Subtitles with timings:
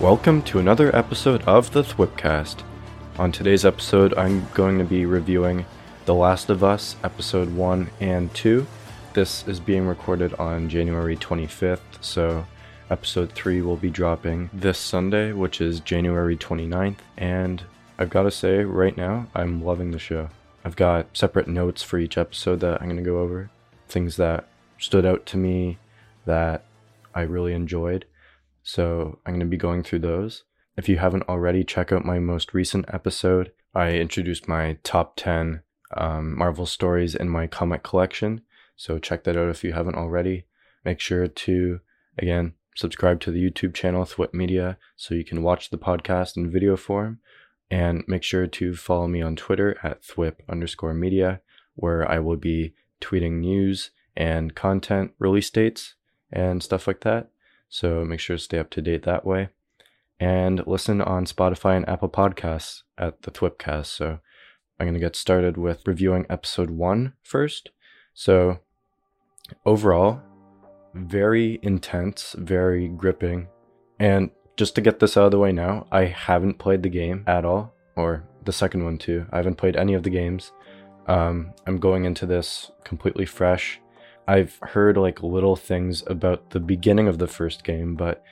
[0.00, 2.62] Welcome to another episode of the Thwipcast.
[3.18, 5.66] On today's episode, I'm going to be reviewing
[6.06, 8.66] The Last of Us, episode 1 and 2.
[9.12, 12.46] This is being recorded on January 25th, so
[12.88, 17.00] episode 3 will be dropping this Sunday, which is January 29th.
[17.18, 17.62] And
[17.98, 20.30] I've got to say, right now, I'm loving the show.
[20.64, 23.50] I've got separate notes for each episode that I'm going to go over,
[23.86, 24.48] things that
[24.78, 25.76] stood out to me
[26.24, 26.64] that
[27.14, 28.06] I really enjoyed.
[28.62, 30.44] So I'm going to be going through those.
[30.76, 33.52] If you haven't already, check out my most recent episode.
[33.74, 35.62] I introduced my top 10
[35.96, 38.42] um, Marvel stories in my comic collection.
[38.76, 40.46] So check that out if you haven't already.
[40.84, 41.80] Make sure to,
[42.18, 46.50] again, subscribe to the YouTube channel Thwip Media so you can watch the podcast in
[46.50, 47.20] video form.
[47.70, 51.40] And make sure to follow me on Twitter at thwip underscore media,
[51.74, 55.94] where I will be tweeting news and content release dates
[56.32, 57.30] and stuff like that.
[57.70, 59.48] So make sure to stay up to date that way.
[60.18, 63.86] And listen on Spotify and Apple Podcasts at the Thwipcast.
[63.86, 64.18] So
[64.78, 67.70] I'm going to get started with reviewing episode one first.
[68.12, 68.58] So
[69.64, 70.20] overall,
[70.94, 73.48] very intense, very gripping.
[73.98, 77.24] And just to get this out of the way now, I haven't played the game
[77.26, 79.26] at all, or the second one too.
[79.32, 80.52] I haven't played any of the games.
[81.06, 83.79] Um, I'm going into this completely fresh.
[84.30, 88.22] I've heard like little things about the beginning of the first game, but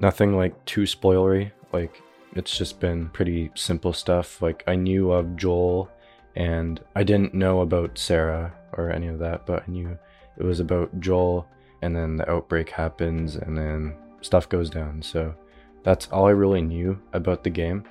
[0.00, 1.52] nothing like too spoilery.
[1.74, 2.00] Like
[2.34, 4.40] it's just been pretty simple stuff.
[4.40, 5.90] Like I knew of Joel
[6.36, 9.98] and I didn't know about Sarah or any of that, but I knew
[10.38, 11.46] it was about Joel
[11.82, 15.02] and then the outbreak happens and then stuff goes down.
[15.02, 15.34] So
[15.82, 17.84] that's all I really knew about the game.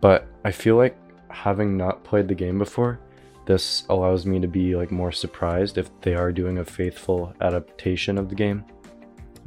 [0.00, 0.96] But I feel like
[1.30, 3.00] having not played the game before,
[3.48, 8.18] this allows me to be like more surprised if they are doing a faithful adaptation
[8.18, 8.62] of the game.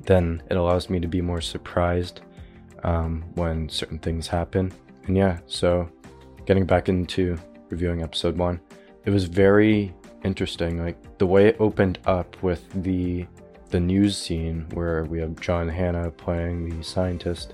[0.07, 2.21] Then it allows me to be more surprised
[2.83, 4.73] um, when certain things happen.
[5.05, 5.87] And yeah, so
[6.47, 7.37] getting back into
[7.69, 8.59] reviewing episode one,
[9.05, 10.83] it was very interesting.
[10.83, 13.27] Like the way it opened up with the
[13.69, 17.53] the news scene where we have John Hannah playing the scientist,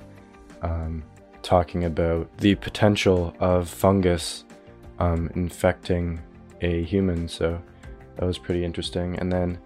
[0.62, 1.04] um,
[1.42, 4.46] talking about the potential of fungus
[5.00, 6.22] um, infecting
[6.62, 7.62] a human, so
[8.16, 9.18] that was pretty interesting.
[9.20, 9.60] And then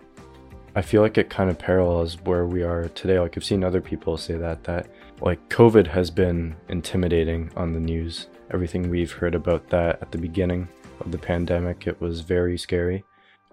[0.75, 3.19] I feel like it kind of parallels where we are today.
[3.19, 4.87] Like I've seen other people say that that
[5.19, 8.27] like COVID has been intimidating on the news.
[8.51, 10.67] Everything we've heard about that at the beginning
[10.99, 13.03] of the pandemic, it was very scary.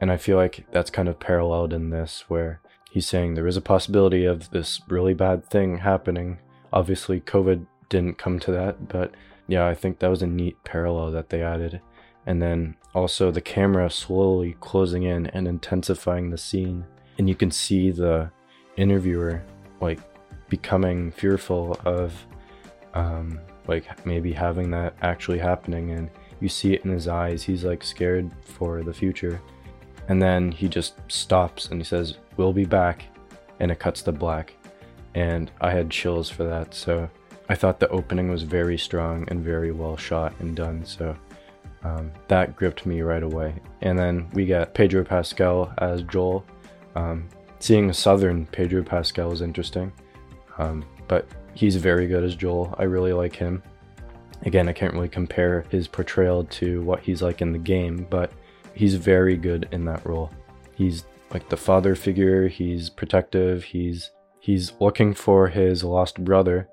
[0.00, 2.60] And I feel like that's kind of paralleled in this where
[2.90, 6.38] he's saying there is a possibility of this really bad thing happening.
[6.72, 9.14] Obviously COVID didn't come to that, but
[9.48, 11.80] yeah, I think that was a neat parallel that they added
[12.26, 16.84] and then also the camera slowly closing in and intensifying the scene.
[17.18, 18.30] And you can see the
[18.76, 19.42] interviewer
[19.80, 20.00] like
[20.48, 22.14] becoming fearful of
[22.94, 25.90] um, like maybe having that actually happening.
[25.92, 27.42] And you see it in his eyes.
[27.42, 29.40] He's like scared for the future.
[30.08, 33.04] And then he just stops and he says we'll be back
[33.60, 34.54] and it cuts to black.
[35.14, 36.74] And i had chills for that.
[36.74, 37.08] So
[37.48, 40.84] i thought the opening was very strong and very well shot and done.
[40.84, 41.16] So
[41.84, 43.54] um, that gripped me right away.
[43.82, 46.44] And then we get Pedro Pascal as Joel.
[46.94, 47.28] Um,
[47.60, 49.92] seeing a southern Pedro Pascal is interesting,
[50.58, 52.74] um, but he's very good as Joel.
[52.78, 53.62] I really like him.
[54.42, 58.32] Again, I can't really compare his portrayal to what he's like in the game, but
[58.74, 60.30] he's very good in that role.
[60.74, 62.48] He's like the father figure.
[62.48, 63.64] He's protective.
[63.64, 66.68] He's he's looking for his lost brother,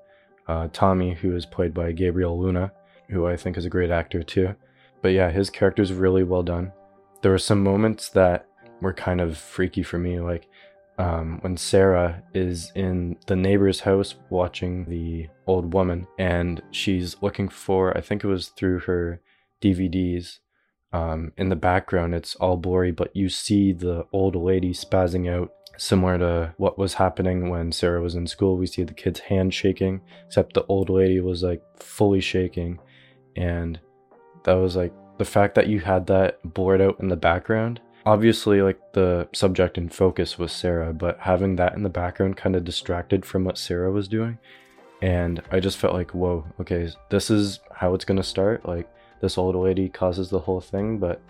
[0.46, 2.72] uh, Tommy, who is played by Gabriel Luna,
[3.10, 4.54] who I think is a great actor too.
[5.06, 6.72] But yeah, his character's really well done.
[7.22, 8.48] There were some moments that
[8.80, 10.48] were kind of freaky for me, like
[10.98, 17.48] um, when Sarah is in the neighbor's house watching the old woman, and she's looking
[17.48, 19.20] for, I think it was through her
[19.62, 20.40] DVDs.
[20.92, 25.52] Um, in the background, it's all blurry, but you see the old lady spazzing out,
[25.76, 28.56] similar to what was happening when Sarah was in school.
[28.56, 32.80] We see the kid's hand shaking, except the old lady was like fully shaking,
[33.36, 33.78] and
[34.46, 37.80] that was like the fact that you had that blurred out in the background.
[38.06, 42.54] Obviously, like the subject in focus was Sarah, but having that in the background kind
[42.54, 44.38] of distracted from what Sarah was doing.
[45.02, 48.66] And I just felt like, whoa, okay, this is how it's gonna start.
[48.66, 48.88] Like,
[49.20, 51.20] this old lady causes the whole thing, but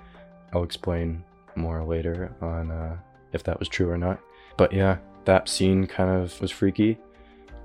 [0.53, 1.25] I'll explain
[1.55, 2.97] more later on uh,
[3.33, 4.21] if that was true or not.
[4.59, 6.99] But yeah, that scene kind of was freaky.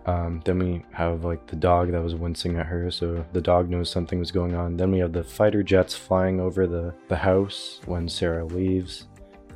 [0.06, 3.70] Um, then we have like the dog that was wincing at her, so the dog
[3.70, 4.78] knows something was going on.
[4.78, 9.08] Then we have the fighter jets flying over the, the house when Sarah leaves.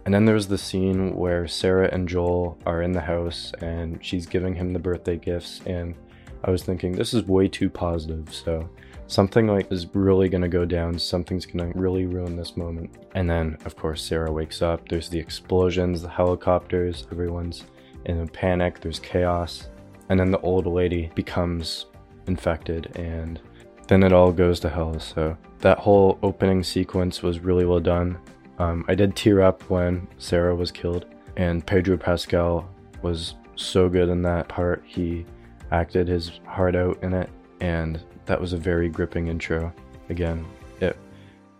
[0.06, 4.28] And then there's the scene where Sarah and Joel are in the house and she's
[4.28, 5.62] giving him the birthday gifts.
[5.66, 5.96] And
[6.44, 8.70] I was thinking this is way too positive, so
[9.08, 12.96] something like is really gonna go down, something's gonna really ruin this moment.
[13.16, 17.64] And then, of course, Sarah wakes up, there's the explosions, the helicopters, everyone's
[18.06, 19.70] in a panic, there's chaos.
[20.10, 21.88] And then the old lady becomes
[22.28, 23.40] infected, and
[23.88, 25.00] then it all goes to hell.
[25.00, 28.18] So that whole opening sequence was really well done.
[28.60, 31.06] Um, I did tear up when Sarah was killed,
[31.38, 32.70] and Pedro Pascal
[33.02, 34.84] was so good in that part.
[34.86, 35.26] He
[35.72, 37.30] acted his heart out in it,
[37.60, 39.74] and that was a very gripping intro.
[40.10, 40.46] Again,
[40.82, 40.98] it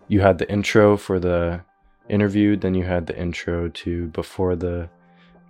[0.08, 1.60] you had the intro for the
[2.08, 4.88] interview, then you had the intro to before the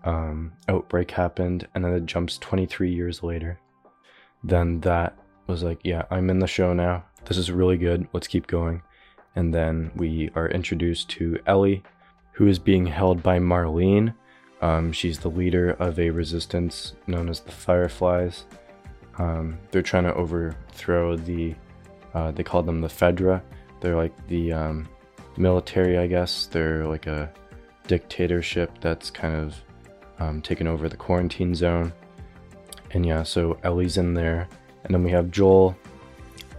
[0.06, 3.58] um, outbreak happened, and then it jumps 23 years later.
[4.42, 7.04] Then that was like, yeah, I'm in the show now.
[7.24, 8.06] This is really good.
[8.12, 8.82] Let's keep going.
[9.34, 11.82] And then we are introduced to Ellie,
[12.32, 14.14] who is being held by Marlene.
[14.62, 18.44] Um, she's the leader of a resistance known as the Fireflies.
[19.18, 21.54] Um, they're trying to overthrow the,
[22.14, 23.42] uh, they call them the Fedra.
[23.80, 24.88] They're like the um,
[25.36, 26.46] military, I guess.
[26.46, 27.30] They're like a
[27.88, 29.54] dictatorship that's kind of
[30.18, 31.92] um, taken over the quarantine zone.
[32.92, 34.48] And yeah, so Ellie's in there.
[34.84, 35.76] And then we have Joel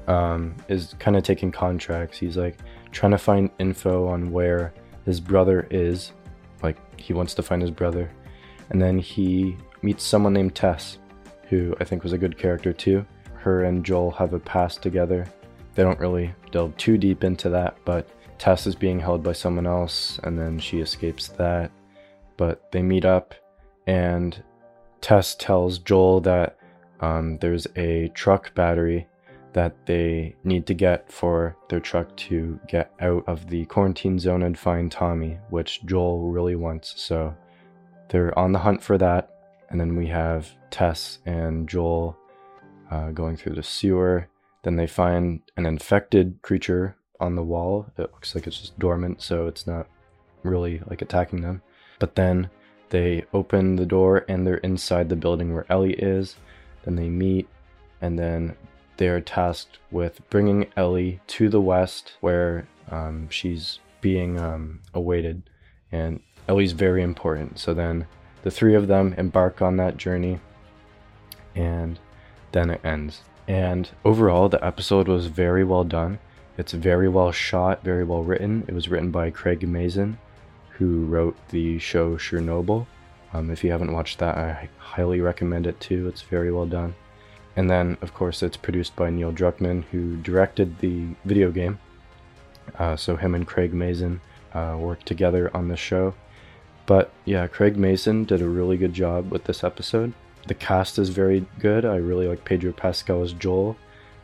[0.08, 2.18] um, is kind of taking contracts.
[2.18, 2.58] He's like
[2.92, 4.74] trying to find info on where
[5.06, 6.12] his brother is.
[6.62, 8.12] Like he wants to find his brother.
[8.70, 10.98] And then he meets someone named Tess,
[11.50, 13.06] who I think was a good character too.
[13.36, 15.26] Her and Joel have a past together.
[15.76, 19.68] They don't really delve too deep into that, but Tess is being held by someone
[19.68, 21.72] else, and then she escapes that.
[22.36, 23.34] But they meet up,
[23.88, 24.44] and
[25.02, 26.58] Tess tells Joel that
[27.00, 29.08] um, there's a truck battery
[29.54, 34.44] that they need to get for their truck to get out of the quarantine zone
[34.44, 36.94] and find Tommy, which Joel really wants.
[37.02, 37.36] So
[38.10, 39.32] they're on the hunt for that.
[39.70, 42.18] And then we have Tess and Joel
[42.92, 44.28] uh, going through the sewer.
[44.64, 47.88] Then they find an infected creature on the wall.
[47.98, 49.88] It looks like it's just dormant, so it's not
[50.44, 51.62] really like attacking them.
[52.00, 52.50] But then
[52.90, 56.36] they open the door and they're inside the building where Ellie is.
[56.84, 57.48] Then they meet,
[58.02, 58.56] and then
[58.98, 65.44] they are tasked with bringing Ellie to the west where um, she's being um, awaited.
[65.92, 67.60] And Ellie's very important.
[67.60, 68.08] So then
[68.44, 70.40] the three of them embark on that journey,
[71.56, 72.00] and
[72.52, 73.22] then it ends.
[73.48, 76.20] And overall, the episode was very well done.
[76.58, 78.66] It's very well shot, very well written.
[78.68, 80.18] It was written by Craig Mazin,
[80.78, 82.86] who wrote the show Chernobyl.
[83.34, 86.08] Um, if you haven't watched that, I highly recommend it too.
[86.08, 86.96] It's very well done.
[87.56, 91.80] And then, of course, it's produced by Neil Druckmann, who directed the video game.
[92.78, 94.22] Uh, so him and Craig Mazin
[94.54, 96.14] uh, worked together on the show.
[96.86, 100.14] But yeah, Craig Mazin did a really good job with this episode.
[100.48, 101.84] The cast is very good.
[101.84, 103.76] I really like Pedro Pascal as Joel.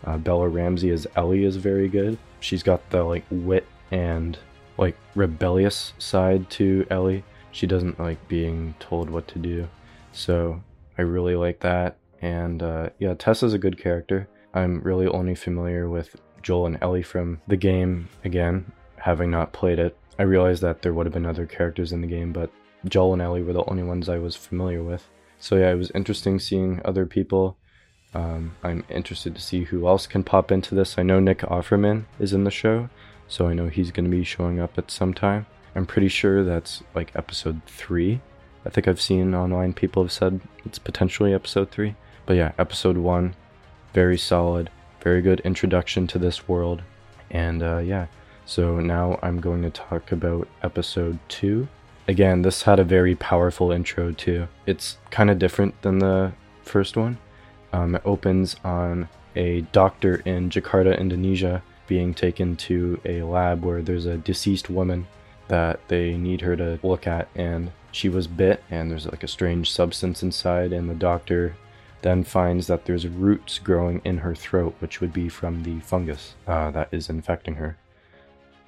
[0.06, 2.18] Uh, Bella Ramsey as Ellie is very good.
[2.40, 4.38] She's got the like wit and
[4.78, 7.24] like rebellious side to Ellie.
[7.52, 9.68] She doesn't like being told what to do.
[10.12, 10.62] So
[10.98, 11.98] I really like that.
[12.22, 14.28] And uh, yeah, Tessa's a good character.
[14.54, 19.80] I'm really only familiar with Joel and Ellie from the game again, having not played
[19.80, 19.98] it.
[20.20, 22.52] I realized that there would have been other characters in the game, but
[22.86, 25.10] Joel and Ellie were the only ones I was familiar with.
[25.40, 27.58] So yeah, it was interesting seeing other people.
[28.14, 30.98] Um, I'm interested to see who else can pop into this.
[30.98, 32.90] I know Nick Offerman is in the show,
[33.28, 35.46] so I know he's going to be showing up at some time.
[35.76, 38.22] I'm pretty sure that's like episode three.
[38.66, 41.96] I think I've seen online people have said it's potentially episode three.
[42.26, 43.36] But yeah, episode one,
[43.94, 44.70] very solid,
[45.02, 46.82] very good introduction to this world.
[47.30, 48.08] And uh, yeah,
[48.46, 51.68] so now I'm going to talk about episode 2.
[52.08, 54.48] Again, this had a very powerful intro too.
[54.66, 57.18] It's kind of different than the first one.
[57.72, 63.82] Um, it opens on a doctor in Jakarta, Indonesia, being taken to a lab where
[63.82, 65.08] there's a deceased woman
[65.48, 69.28] that they need her to look at, and she was bit, and there's like a
[69.28, 71.56] strange substance inside, and the doctor
[72.02, 76.36] then finds that there's roots growing in her throat, which would be from the fungus
[76.48, 77.78] uh, that is infecting her.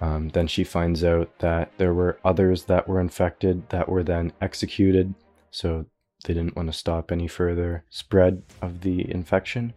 [0.01, 4.33] Um, then she finds out that there were others that were infected that were then
[4.41, 5.13] executed,
[5.51, 5.85] so
[6.25, 9.73] they didn't want to stop any further spread of the infection.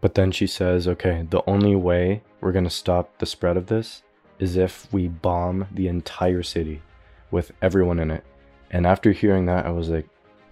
[0.00, 3.66] But then she says, okay, the only way we're going to stop the spread of
[3.66, 4.02] this
[4.38, 6.82] is if we bomb the entire city
[7.30, 8.24] with everyone in it.
[8.70, 10.08] And after hearing that, I was like,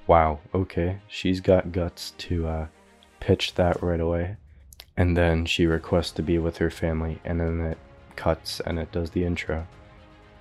[0.06, 2.66] wow, okay, she's got guts to uh,
[3.20, 4.36] pitch that right away.
[4.96, 7.78] And then she requests to be with her family, and then it
[8.16, 9.66] cuts and it does the intro.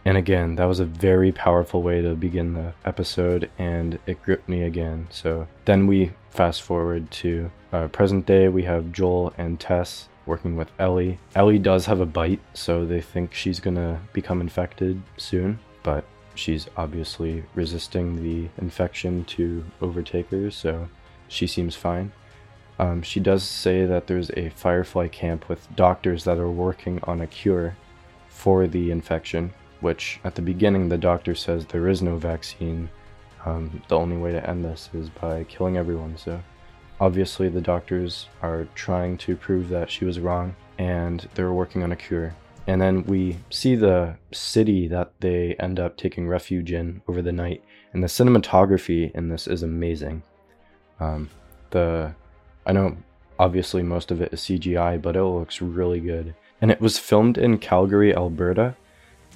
[0.07, 4.47] And again, that was a very powerful way to begin the episode, and it gripped
[4.47, 5.07] me again.
[5.09, 8.47] So then we fast forward to uh, present day.
[8.47, 11.19] We have Joel and Tess working with Ellie.
[11.35, 16.69] Ellie does have a bite, so they think she's gonna become infected soon, but she's
[16.77, 20.87] obviously resisting the infection to overtake her, so
[21.27, 22.13] she seems fine.
[22.79, 27.19] Um, she does say that there's a Firefly camp with doctors that are working on
[27.19, 27.75] a cure
[28.29, 32.89] for the infection, which at the beginning the doctor says there is no vaccine.
[33.45, 36.41] Um, the only way to end this is by killing everyone, so
[36.99, 41.91] obviously the doctors are trying to prove that she was wrong and they're working on
[41.91, 42.35] a cure.
[42.67, 47.31] And then we see the city that they end up taking refuge in over the
[47.31, 50.21] night, and the cinematography in this is amazing.
[50.99, 51.29] Um,
[51.69, 52.13] the
[52.65, 52.97] I know
[53.39, 56.35] obviously most of it is CGI, but it looks really good.
[56.59, 58.75] And it was filmed in Calgary, Alberta,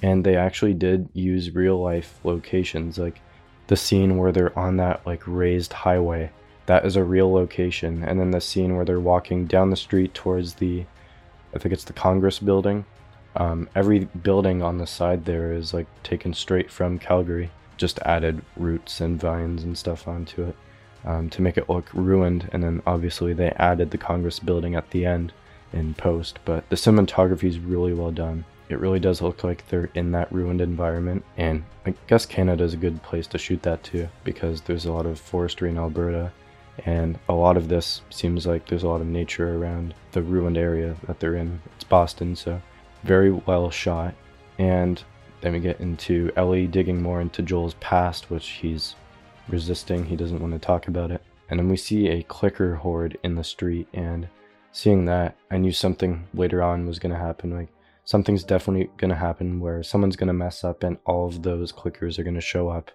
[0.02, 3.20] and they actually did use real life locations like
[3.68, 6.30] the scene where they're on that like raised highway.
[6.66, 8.02] That is a real location.
[8.02, 10.84] And then the scene where they're walking down the street towards the
[11.54, 12.84] I think it's the Congress building.
[13.36, 17.50] Um, every building on the side there is like taken straight from Calgary.
[17.76, 20.56] Just added roots and vines and stuff onto it
[21.04, 22.48] um, to make it look ruined.
[22.52, 25.32] And then obviously they added the Congress building at the end
[25.72, 26.40] in post.
[26.44, 28.44] But the cinematography is really well done.
[28.68, 31.24] It really does look like they're in that ruined environment.
[31.36, 34.92] And I guess Canada is a good place to shoot that too because there's a
[34.92, 36.32] lot of forestry in Alberta.
[36.86, 40.56] And a lot of this seems like there's a lot of nature around the ruined
[40.56, 41.60] area that they're in.
[41.74, 42.60] It's Boston, so
[43.02, 44.14] very well shot.
[44.58, 45.02] And
[45.42, 48.94] then we get into Ellie digging more into Joel's past, which he's
[49.48, 50.06] resisting.
[50.06, 51.22] He doesn't want to talk about it.
[51.50, 54.28] And then we see a clicker horde in the street, and
[54.70, 57.50] seeing that, I knew something later on was going to happen.
[57.50, 57.68] Like,
[58.04, 61.72] something's definitely going to happen where someone's going to mess up, and all of those
[61.72, 62.90] clickers are going to show up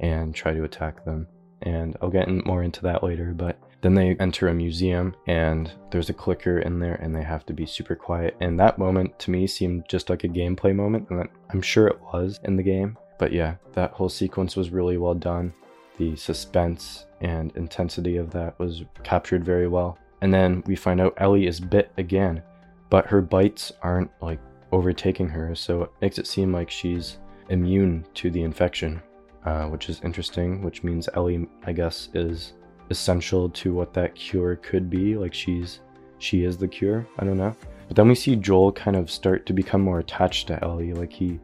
[0.00, 1.26] and try to attack them.
[1.62, 5.72] And I'll get in more into that later, but then they enter a museum and
[5.90, 8.36] there's a clicker in there and they have to be super quiet.
[8.40, 12.00] And that moment to me seemed just like a gameplay moment, and I'm sure it
[12.12, 12.96] was in the game.
[13.18, 15.52] But yeah, that whole sequence was really well done
[15.98, 19.98] the suspense and intensity of that was captured very well.
[20.22, 22.42] And then we find out Ellie is bit again,
[22.88, 24.38] but her bites aren't like
[24.72, 29.00] overtaking her, so it makes it seem like she's immune to the infection,
[29.44, 32.54] uh, which is interesting, which means Ellie, I guess, is
[32.90, 35.16] essential to what that cure could be.
[35.16, 35.80] Like she's
[36.18, 37.06] she is the cure.
[37.18, 37.54] I don't know.
[37.86, 40.92] But then we see Joel kind of start to become more attached to Ellie.
[40.92, 41.38] Like he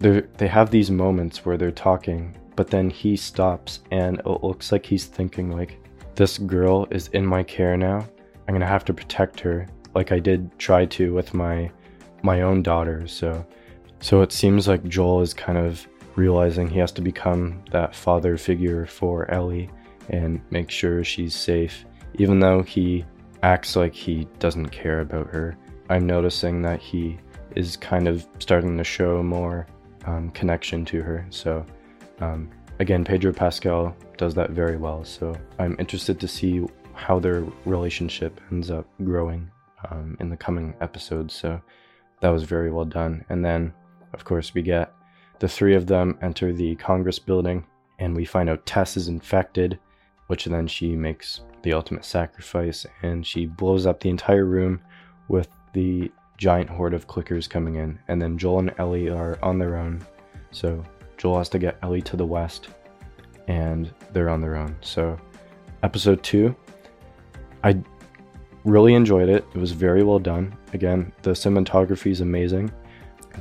[0.00, 4.84] they have these moments where they're talking but then he stops and it looks like
[4.84, 5.78] he's thinking like
[6.14, 8.06] this girl is in my care now
[8.48, 11.70] i'm gonna have to protect her like i did try to with my
[12.22, 13.44] my own daughter so
[14.00, 15.86] so it seems like joel is kind of
[16.16, 19.70] realizing he has to become that father figure for ellie
[20.08, 21.84] and make sure she's safe
[22.14, 23.04] even though he
[23.42, 25.56] acts like he doesn't care about her
[25.88, 27.18] i'm noticing that he
[27.56, 29.66] is kind of starting to show more
[30.06, 31.64] um, connection to her so
[32.20, 32.50] um,
[32.80, 38.40] again, Pedro Pascal does that very well, so I'm interested to see how their relationship
[38.50, 39.50] ends up growing
[39.90, 41.34] um, in the coming episodes.
[41.34, 41.60] So
[42.20, 43.24] that was very well done.
[43.28, 43.72] And then,
[44.12, 44.92] of course, we get
[45.38, 47.66] the three of them enter the Congress building,
[47.98, 49.78] and we find out Tess is infected,
[50.26, 54.80] which then she makes the ultimate sacrifice and she blows up the entire room
[55.28, 57.98] with the giant horde of clickers coming in.
[58.08, 60.00] And then Joel and Ellie are on their own.
[60.52, 60.82] So
[61.20, 62.68] Joel has to get Ellie to the west,
[63.46, 64.74] and they're on their own.
[64.80, 65.18] So,
[65.82, 66.56] episode two,
[67.62, 67.76] I
[68.64, 69.44] really enjoyed it.
[69.54, 70.56] It was very well done.
[70.72, 72.72] Again, the cinematography is amazing.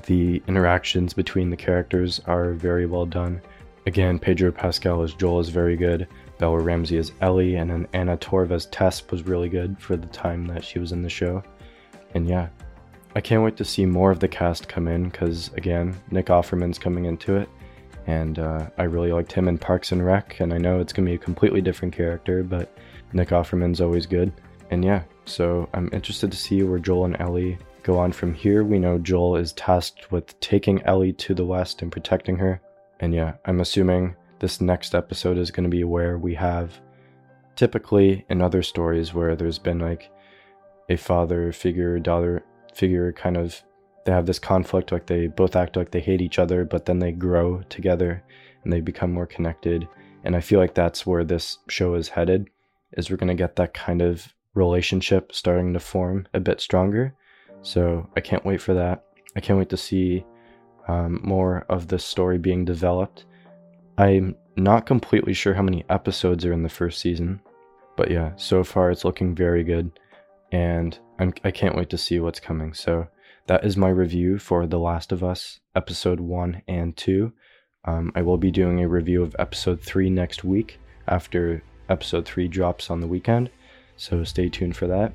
[0.06, 3.42] The interactions between the characters are very well done.
[3.86, 6.08] Again, Pedro Pascal as Joel is very good.
[6.38, 10.08] Bella Ramsey as Ellie, and then Anna Torv as Tess was really good for the
[10.08, 11.44] time that she was in the show.
[12.14, 12.48] And yeah,
[13.16, 16.80] I can't wait to see more of the cast come in because, again, Nick Offerman's
[16.80, 17.50] coming into it
[18.10, 20.40] and uh, I really liked him in Parks and Rec.
[20.40, 22.76] And I know it's gonna be a completely different character, but
[23.14, 24.32] Nick Offerman's always good.
[24.70, 28.64] And yeah, so I'm interested to see where Joel and Ellie go on from here.
[28.64, 32.62] We know Joel is tasked with taking Ellie to the west and protecting her.
[33.00, 36.80] And yeah, I'm assuming this next episode is going to be where we have
[37.56, 40.10] typically in other stories where there's been like
[40.90, 43.62] a father figure, daughter figure kind of
[44.06, 47.00] they have this conflict like they both act like they hate each other but then
[47.00, 48.24] they grow together
[48.64, 49.88] and they become more connected
[50.24, 52.50] and i feel like that's where this show is headed
[52.94, 57.14] is we're going to get that kind of relationship starting to form a bit stronger
[57.62, 60.26] so i can't wait for that i can't wait to see
[60.90, 63.26] um, more of this story being developed.
[63.98, 67.40] I'm not completely sure how many episodes are in the first season,
[67.96, 69.92] but yeah, so far it's looking very good,
[70.52, 72.74] and I'm, I can't wait to see what's coming.
[72.74, 73.08] So
[73.46, 77.34] that is my review for The Last of Us episode one and two.
[77.86, 82.48] Um, I will be doing a review of episode three next week after episode three
[82.48, 83.52] drops on the weekend,
[84.00, 85.12] so stay tuned for that.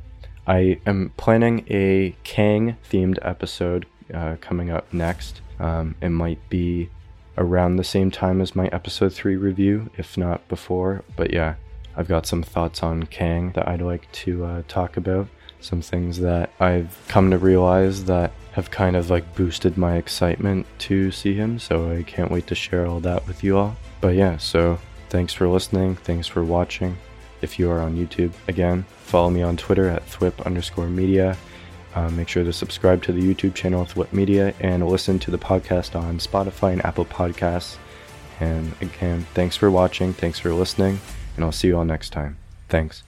[0.47, 5.41] I am planning a Kang themed episode uh, coming up next.
[5.59, 6.91] Um, it might be
[7.39, 11.03] around the same time as my episode 3 review, if not before.
[11.17, 11.55] But yeah,
[11.97, 15.29] I've got some thoughts on Kang that I'd like to uh, talk about.
[15.61, 20.67] Some things that I've come to realize that have kind of like boosted my excitement
[20.81, 21.59] to see him.
[21.59, 23.77] So I can't wait to share all that with you all.
[24.03, 25.97] But yeah, so thanks for listening.
[25.97, 26.99] Thanks for watching.
[27.45, 31.37] If you are on YouTube, again, follow me on Twitter at thwip underscore media.
[31.95, 35.39] Uh, make sure to subscribe to the YouTube channel Thwip Media and listen to the
[35.39, 37.77] podcast on Spotify and Apple Podcasts.
[38.41, 40.99] And again, thanks for watching, thanks for listening,
[41.37, 42.39] and I'll see you all next time.
[42.69, 43.05] Thanks.